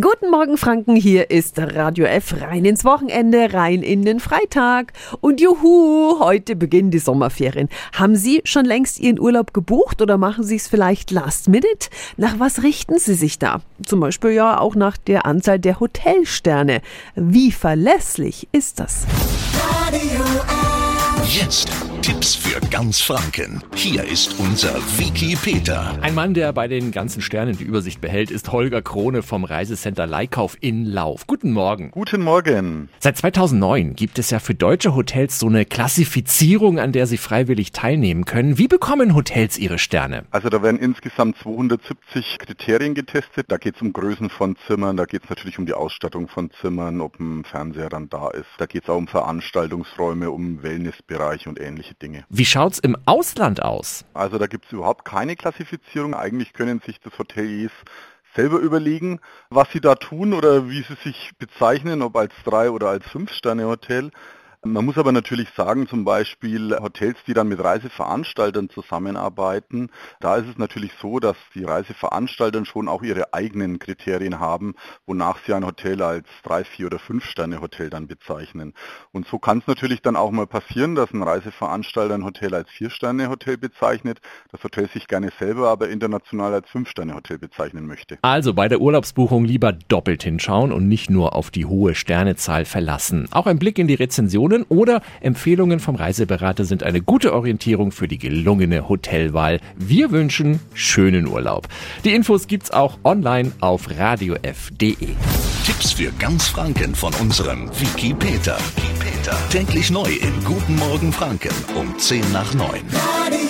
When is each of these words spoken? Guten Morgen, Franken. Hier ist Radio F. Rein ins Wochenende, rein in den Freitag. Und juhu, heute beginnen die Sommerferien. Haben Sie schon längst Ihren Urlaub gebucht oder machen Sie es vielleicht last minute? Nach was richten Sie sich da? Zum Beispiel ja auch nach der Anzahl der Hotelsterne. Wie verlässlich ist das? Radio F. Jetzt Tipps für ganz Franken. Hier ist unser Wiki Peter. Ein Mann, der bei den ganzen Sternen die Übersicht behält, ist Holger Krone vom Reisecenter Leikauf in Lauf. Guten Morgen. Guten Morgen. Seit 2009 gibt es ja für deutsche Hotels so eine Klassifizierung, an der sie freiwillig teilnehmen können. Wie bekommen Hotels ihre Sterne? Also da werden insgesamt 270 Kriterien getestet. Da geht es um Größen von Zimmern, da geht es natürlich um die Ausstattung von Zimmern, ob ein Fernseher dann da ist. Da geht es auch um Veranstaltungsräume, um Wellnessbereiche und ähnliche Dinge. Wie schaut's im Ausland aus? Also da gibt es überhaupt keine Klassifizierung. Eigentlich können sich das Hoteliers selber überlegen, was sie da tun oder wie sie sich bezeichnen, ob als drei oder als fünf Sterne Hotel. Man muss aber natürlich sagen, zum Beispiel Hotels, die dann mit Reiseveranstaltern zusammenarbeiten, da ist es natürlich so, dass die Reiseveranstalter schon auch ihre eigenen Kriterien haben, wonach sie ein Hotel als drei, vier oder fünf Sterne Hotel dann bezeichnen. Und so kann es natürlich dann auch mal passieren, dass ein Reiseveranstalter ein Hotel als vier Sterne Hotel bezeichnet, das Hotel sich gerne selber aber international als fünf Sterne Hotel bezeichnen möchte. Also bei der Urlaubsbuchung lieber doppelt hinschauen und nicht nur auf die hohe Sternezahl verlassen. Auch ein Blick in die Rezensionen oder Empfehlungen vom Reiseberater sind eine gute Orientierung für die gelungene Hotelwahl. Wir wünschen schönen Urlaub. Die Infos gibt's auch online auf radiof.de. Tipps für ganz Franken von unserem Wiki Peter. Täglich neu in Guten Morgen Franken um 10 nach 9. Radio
Guten 0.00 0.28
Morgen, 0.28 0.56
Franken. 0.56 0.96
Hier 0.96 1.30
ist 1.30 1.56
Radio 1.56 2.06
F. 2.06 2.34
Rein 2.40 2.64
ins 2.64 2.84
Wochenende, 2.84 3.54
rein 3.54 3.84
in 3.84 4.04
den 4.04 4.18
Freitag. 4.18 4.92
Und 5.20 5.40
juhu, 5.40 6.18
heute 6.18 6.56
beginnen 6.56 6.90
die 6.90 6.98
Sommerferien. 6.98 7.68
Haben 7.92 8.16
Sie 8.16 8.40
schon 8.42 8.64
längst 8.64 8.98
Ihren 8.98 9.20
Urlaub 9.20 9.54
gebucht 9.54 10.02
oder 10.02 10.18
machen 10.18 10.42
Sie 10.42 10.56
es 10.56 10.66
vielleicht 10.66 11.12
last 11.12 11.46
minute? 11.46 11.90
Nach 12.16 12.40
was 12.40 12.64
richten 12.64 12.98
Sie 12.98 13.14
sich 13.14 13.38
da? 13.38 13.60
Zum 13.86 14.00
Beispiel 14.00 14.30
ja 14.30 14.58
auch 14.58 14.74
nach 14.74 14.96
der 14.96 15.26
Anzahl 15.26 15.60
der 15.60 15.78
Hotelsterne. 15.78 16.80
Wie 17.14 17.52
verlässlich 17.52 18.48
ist 18.50 18.80
das? 18.80 19.06
Radio 19.80 20.24
F. 20.24 21.38
Jetzt 21.40 21.70
Tipps 22.04 22.34
für 22.34 22.60
ganz 22.68 23.00
Franken. 23.00 23.62
Hier 23.74 24.04
ist 24.04 24.38
unser 24.38 24.74
Wiki 24.98 25.38
Peter. 25.42 25.98
Ein 26.02 26.14
Mann, 26.14 26.34
der 26.34 26.52
bei 26.52 26.68
den 26.68 26.92
ganzen 26.92 27.22
Sternen 27.22 27.56
die 27.56 27.64
Übersicht 27.64 28.02
behält, 28.02 28.30
ist 28.30 28.52
Holger 28.52 28.82
Krone 28.82 29.22
vom 29.22 29.44
Reisecenter 29.44 30.06
Leikauf 30.06 30.58
in 30.60 30.84
Lauf. 30.84 31.26
Guten 31.26 31.50
Morgen. 31.50 31.92
Guten 31.92 32.20
Morgen. 32.20 32.90
Seit 32.98 33.16
2009 33.16 33.94
gibt 33.94 34.18
es 34.18 34.28
ja 34.28 34.38
für 34.38 34.54
deutsche 34.54 34.94
Hotels 34.94 35.38
so 35.38 35.46
eine 35.46 35.64
Klassifizierung, 35.64 36.78
an 36.78 36.92
der 36.92 37.06
sie 37.06 37.16
freiwillig 37.16 37.72
teilnehmen 37.72 38.26
können. 38.26 38.58
Wie 38.58 38.68
bekommen 38.68 39.14
Hotels 39.14 39.56
ihre 39.56 39.78
Sterne? 39.78 40.26
Also 40.30 40.50
da 40.50 40.62
werden 40.62 40.78
insgesamt 40.78 41.38
270 41.38 42.36
Kriterien 42.38 42.92
getestet. 42.92 43.46
Da 43.48 43.56
geht 43.56 43.76
es 43.76 43.80
um 43.80 43.94
Größen 43.94 44.28
von 44.28 44.56
Zimmern, 44.66 44.98
da 44.98 45.06
geht 45.06 45.24
es 45.24 45.30
natürlich 45.30 45.58
um 45.58 45.64
die 45.64 45.72
Ausstattung 45.72 46.28
von 46.28 46.50
Zimmern, 46.60 47.00
ob 47.00 47.18
ein 47.18 47.44
Fernseher 47.44 47.88
dann 47.88 48.10
da 48.10 48.28
ist. 48.28 48.50
Da 48.58 48.66
geht 48.66 48.82
es 48.82 48.90
auch 48.90 48.98
um 48.98 49.08
Veranstaltungsräume, 49.08 50.30
um 50.30 50.62
Wellnessbereiche 50.62 51.48
und 51.48 51.58
ähnliche 51.58 51.93
Dinge. 51.94 52.24
Wie 52.28 52.44
schaut's 52.44 52.78
im 52.78 52.96
Ausland 53.06 53.62
aus? 53.62 54.04
Also 54.14 54.38
da 54.38 54.46
gibt 54.46 54.66
es 54.66 54.72
überhaupt 54.72 55.04
keine 55.04 55.36
Klassifizierung. 55.36 56.14
Eigentlich 56.14 56.52
können 56.52 56.80
sich 56.84 57.00
das 57.00 57.18
Hoteliers 57.18 57.72
selber 58.34 58.58
überlegen, 58.58 59.20
was 59.50 59.70
sie 59.72 59.80
da 59.80 59.94
tun 59.94 60.32
oder 60.32 60.68
wie 60.68 60.82
sie 60.82 60.96
sich 61.02 61.32
bezeichnen, 61.38 62.02
ob 62.02 62.16
als 62.16 62.32
drei 62.44 62.70
oder 62.70 62.88
als 62.88 63.06
fünf 63.06 63.32
Sterne 63.32 63.66
Hotel. 63.66 64.10
Man 64.66 64.86
muss 64.86 64.96
aber 64.96 65.12
natürlich 65.12 65.50
sagen, 65.54 65.86
zum 65.86 66.06
Beispiel 66.06 66.74
Hotels, 66.80 67.18
die 67.26 67.34
dann 67.34 67.48
mit 67.48 67.62
Reiseveranstaltern 67.62 68.70
zusammenarbeiten, 68.70 69.90
da 70.20 70.36
ist 70.36 70.48
es 70.48 70.56
natürlich 70.56 70.92
so, 71.02 71.18
dass 71.18 71.36
die 71.54 71.64
Reiseveranstalter 71.64 72.64
schon 72.64 72.88
auch 72.88 73.02
ihre 73.02 73.34
eigenen 73.34 73.78
Kriterien 73.78 74.40
haben, 74.40 74.74
wonach 75.06 75.38
sie 75.44 75.52
ein 75.52 75.66
Hotel 75.66 76.00
als 76.00 76.26
drei, 76.44 76.64
vier 76.64 76.86
oder 76.86 76.98
fünf 76.98 77.26
Sterne 77.26 77.60
Hotel 77.60 77.90
dann 77.90 78.06
bezeichnen. 78.06 78.72
Und 79.12 79.26
so 79.26 79.38
kann 79.38 79.58
es 79.58 79.66
natürlich 79.66 80.00
dann 80.00 80.16
auch 80.16 80.30
mal 80.30 80.46
passieren, 80.46 80.94
dass 80.94 81.12
ein 81.12 81.22
Reiseveranstalter 81.22 82.14
ein 82.14 82.24
Hotel 82.24 82.54
als 82.54 82.70
vier 82.70 82.88
Sterne 82.88 83.28
Hotel 83.28 83.58
bezeichnet, 83.58 84.20
das 84.50 84.64
Hotel 84.64 84.88
sich 84.88 85.08
gerne 85.08 85.30
selber 85.38 85.68
aber 85.68 85.90
international 85.90 86.54
als 86.54 86.70
fünf 86.70 86.88
Sterne 86.88 87.14
Hotel 87.14 87.36
bezeichnen 87.36 87.86
möchte. 87.86 88.16
Also 88.22 88.54
bei 88.54 88.68
der 88.68 88.80
Urlaubsbuchung 88.80 89.44
lieber 89.44 89.72
doppelt 89.72 90.22
hinschauen 90.22 90.72
und 90.72 90.88
nicht 90.88 91.10
nur 91.10 91.34
auf 91.36 91.50
die 91.50 91.66
hohe 91.66 91.94
Sternezahl 91.94 92.64
verlassen. 92.64 93.28
Auch 93.30 93.46
ein 93.46 93.58
Blick 93.58 93.78
in 93.78 93.88
die 93.88 93.94
Rezensionen 93.94 94.53
oder 94.62 95.02
Empfehlungen 95.20 95.80
vom 95.80 95.96
Reiseberater 95.96 96.64
sind 96.64 96.82
eine 96.82 97.02
gute 97.02 97.34
Orientierung 97.34 97.90
für 97.90 98.08
die 98.08 98.18
gelungene 98.18 98.88
Hotelwahl. 98.88 99.60
Wir 99.76 100.10
wünschen 100.12 100.60
schönen 100.72 101.26
Urlaub. 101.26 101.68
Die 102.04 102.14
Infos 102.14 102.46
gibt's 102.46 102.70
auch 102.70 102.98
online 103.04 103.52
auf 103.60 103.88
radiof.de. 103.90 104.94
Tipps 105.66 105.92
für 105.92 106.12
ganz 106.18 106.46
Franken 106.48 106.94
von 106.94 107.12
unserem 107.14 107.68
Wiki 107.80 108.14
Peter. 108.14 108.58
Täglich 109.50 109.90
neu 109.90 110.10
in 110.10 110.44
Guten 110.44 110.76
Morgen 110.76 111.12
Franken 111.12 111.54
um 111.74 111.98
10 111.98 112.32
nach 112.32 112.52
9. 112.52 112.68
Radio 112.68 113.43